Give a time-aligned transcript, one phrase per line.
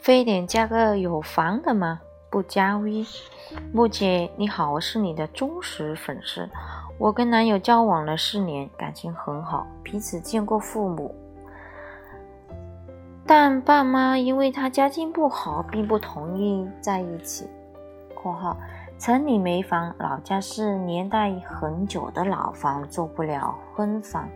[0.00, 2.00] 非得加个有房的吗？
[2.30, 3.04] 不加 V。
[3.70, 6.48] 木姐你好，我是你的忠实粉丝。
[6.96, 11.14] 我跟男友交往了四年，感情很好，彼此见过父母，
[13.26, 17.46] 但爸妈因为他家境不好，并不同意在一起。
[18.16, 18.56] （括号
[18.98, 24.26] 城里没房，老家是年代很久的老房，做不了婚房。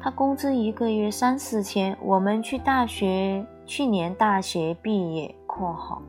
[0.00, 5.34] 他工资一个月三四千，我们去大学，去年大学毕业。
[5.46, 6.00] ）（括号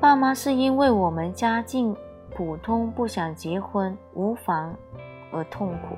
[0.00, 1.96] 爸妈是因为我们家境。）
[2.32, 4.74] 普通不想结婚无房
[5.30, 5.96] 而痛苦。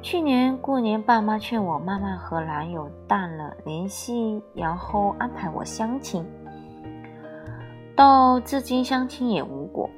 [0.00, 6.24] 去年过年，爸妈劝我妈妈和男友淡了联系，然后安排我相亲。
[7.94, 9.90] 到至今相亲也无果。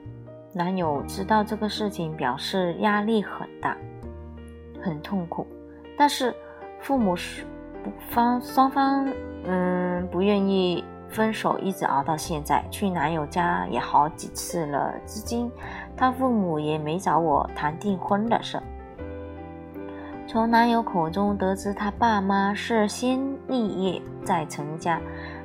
[0.53, 3.77] 男友知道这个事情，表示压力很大，
[4.83, 5.47] 很痛苦。
[5.97, 6.35] 但是
[6.81, 7.45] 父母是
[7.83, 9.09] 不方双方
[9.45, 10.85] 嗯不愿意。
[11.13, 15.51] 分手一直熬到现在，去男友家也好几次了，至今
[15.97, 18.63] 他父母也没找我谈订婚的事。
[20.29, 25.01] 从男友口中得知，他爸妈是先立业再成家，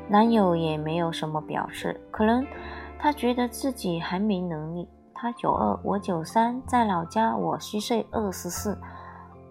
[0.08, 2.46] 男友也没有什么表示，可能
[3.00, 4.88] 他觉得自己还没能力。
[5.16, 8.78] 他九二，我九三，在老家我虚岁二十四，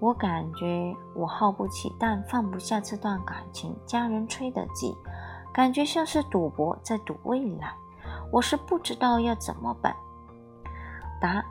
[0.00, 4.95] 我感觉我耗不起，但放不下这段感情，家人催得急。
[5.53, 7.73] 感觉像是赌博，在赌未来。
[8.33, 9.95] 我是不知道要怎么办。
[11.20, 11.42] 答：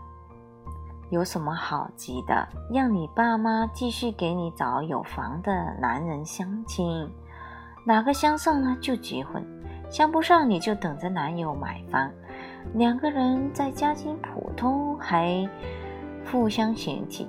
[1.10, 2.48] 有什么好急的？
[2.70, 7.10] 让你爸妈继续给你找有房的男人相亲，
[7.86, 9.44] 哪个相上呢就结婚，
[9.90, 12.12] 相不上你就等着男友买房。
[12.74, 15.50] 两个人在家境普通还
[16.30, 17.28] 互相嫌弃，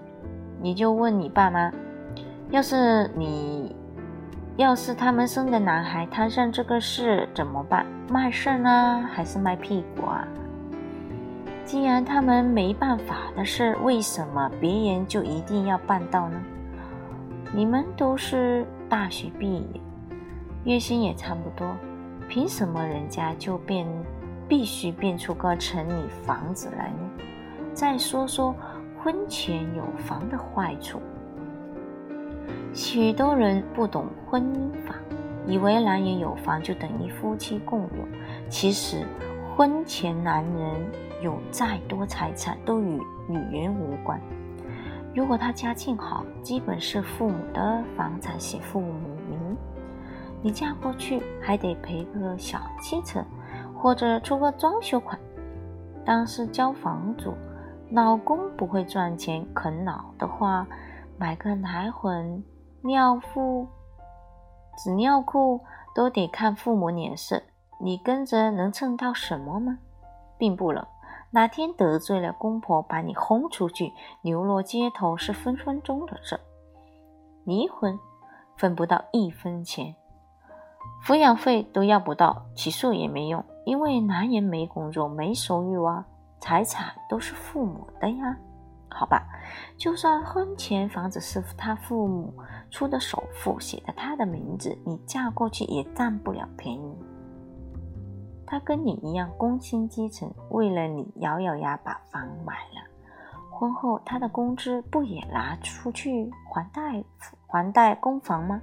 [0.65, 1.71] 你就问你爸妈，
[2.51, 3.77] 要是你。
[4.57, 7.85] 要是他们生的男孩摊上这个事怎么办？
[8.09, 10.27] 卖肾呢，还是卖屁股啊？
[11.67, 16.41] 既然他们没办法的事，为什么别人就一定要办到呢？
[17.53, 19.81] 你们都是大学毕业，
[20.63, 21.77] 月薪也差不多，
[22.27, 23.87] 凭什么人家就变
[24.49, 27.25] 必须变出个城里房子来呢？
[27.75, 28.55] 再说说
[29.04, 30.98] 婚前有房的坏处。
[32.72, 34.94] 许多人不懂婚姻法，
[35.47, 38.09] 以为男人有房就等于夫妻共有。
[38.48, 39.04] 其实，
[39.54, 40.81] 婚前男人
[41.20, 42.98] 有再多财产都与
[43.28, 44.19] 女人无关。
[45.15, 48.94] 如果他家境好，基本是父母的房产写父母
[49.28, 49.54] 名，
[50.41, 53.22] 你嫁过去还得赔个小汽车，
[53.76, 55.21] 或者出个装修款，
[56.06, 57.34] 当是交房租。
[57.91, 60.67] 老公不会赚钱啃老的话，
[61.19, 62.43] 买个奶粉。
[62.83, 63.67] 尿布、
[64.77, 65.61] 纸尿裤
[65.95, 67.43] 都得看父母脸色，
[67.81, 69.78] 你跟着能蹭到什么吗？
[70.37, 70.87] 并不能。
[71.31, 76.39] 哪天得罪了公婆，把你轰出去，流落街头是分分钟的事。
[77.45, 77.99] 离婚
[78.56, 79.95] 分不到一分钱，
[81.06, 86.06] 抚养费都要不到，起诉也没用，因为男人没工作、没收入啊，
[86.44, 88.37] 财产都是父母的呀。
[88.91, 89.27] 好吧，
[89.78, 92.34] 就算婚前房子是他父母
[92.71, 96.94] 出的首付，写的他的名字，你嫁过去也占不了便宜。
[98.47, 102.84] 他跟你一样工薪阶层，为了你咬咬牙把房买了。
[103.50, 107.03] 婚后他的工资不也拿出去还贷
[107.47, 108.60] 还贷供房吗？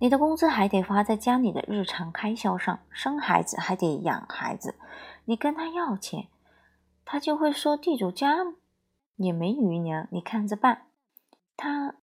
[0.00, 4.76] 你的工资还得花在家里的日常开销上，生孩子还得养孩子，
[5.24, 6.28] 你跟他要钱。
[7.04, 8.36] 他就会说地主家
[9.16, 10.86] 也没余粮，你看着办。
[11.56, 11.96] 他，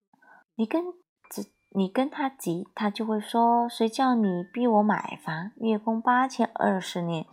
[0.56, 0.84] 你跟
[1.30, 7.24] 急，你跟他急，他就会说谁叫你逼我买房，月供八千二十年，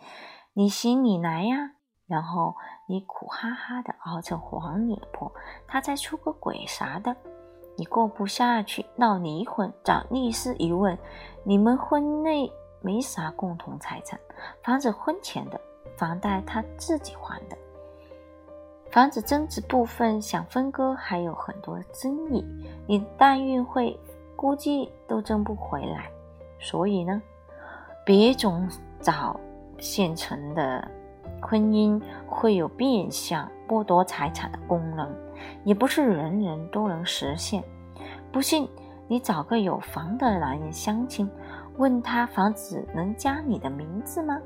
[0.53, 1.71] 你行你来呀。
[2.05, 2.55] 然后
[2.87, 5.33] 你苦哈哈的熬成黄脸婆，
[5.67, 7.15] 他再出个轨啥的，
[7.75, 10.97] 你过不下去闹离婚，找律师一问，
[11.43, 14.19] 你们婚内没啥共同财产，
[14.61, 15.59] 房子婚前的，
[15.97, 17.57] 房贷他自己还的。
[18.91, 22.45] 房子增值部分想分割还有很多争议，
[22.85, 23.99] 你代孕会
[24.35, 26.11] 估计都争不回来，
[26.59, 27.19] 所以呢，
[28.05, 28.69] 别总
[28.99, 29.39] 找
[29.79, 30.87] 现成的
[31.43, 35.07] 婚姻会有变相剥夺财产的功能，
[35.63, 37.63] 也不是人人都能实现。
[38.31, 38.67] 不信
[39.07, 41.29] 你找个有房的男人相亲，
[41.77, 44.39] 问他房子能加你的名字吗？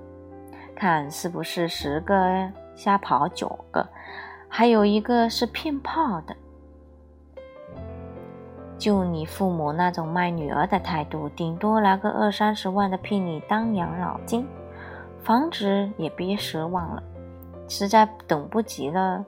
[0.75, 3.87] 看是不是十个瞎跑九个。
[4.49, 6.35] 还有一个是骗炮的，
[8.77, 14.47] 就你父母那种卖女儿的态度，顶多拿个二三十万的聘你当养老金，
[15.23, 17.03] 房子也别奢望了。
[17.67, 19.25] 实在等不及了，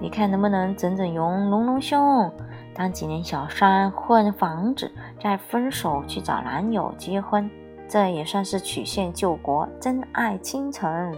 [0.00, 2.32] 你看能不能整整容，隆隆胸，
[2.74, 4.90] 当几年小三混房子，
[5.20, 7.48] 再分手去找男友结婚，
[7.88, 11.14] 这也算是曲线救国，真爱倾城。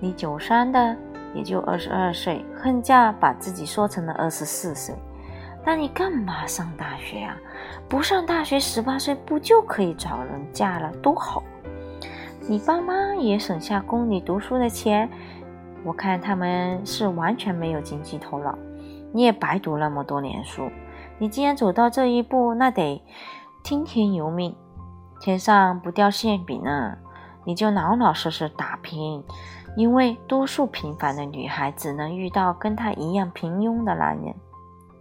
[0.00, 0.96] 你九三的
[1.34, 4.94] 也就二十二岁，恨嫁把自己说成了二十四岁。
[5.64, 7.36] 那你干嘛上大学啊？
[7.88, 10.92] 不上大学，十八岁不就可以找人嫁了？
[10.96, 11.42] 多好！
[12.46, 15.08] 你爸妈也省下供你读书的钱。
[15.82, 18.58] 我看他们是完全没有经济头脑。
[19.14, 20.70] 你也白读那么多年书。
[21.16, 23.02] 你既然走到这一步，那得
[23.62, 24.54] 听天由命，
[25.20, 26.98] 天上不掉馅饼呢。
[27.44, 29.24] 你就老老实实打拼，
[29.74, 34.34] 因为多数平凡的女孩只能遇到跟她一样平庸的男人。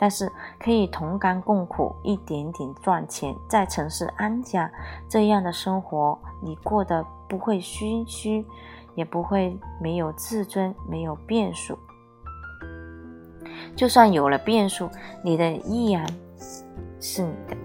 [0.03, 0.29] 但是
[0.59, 4.69] 可以同甘共苦，一点点赚钱，在城市安家，
[5.07, 8.45] 这样的生活你过得不会虚虚，
[8.95, 11.79] 也不会没有自尊，没有变数。
[13.77, 14.89] 就算有了变数，
[15.23, 16.05] 你的依然
[16.99, 17.62] 是你的。